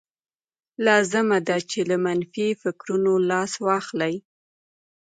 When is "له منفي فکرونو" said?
1.89-3.13